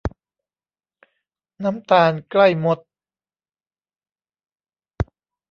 [1.63, 2.79] น้ำตาลใกล้มด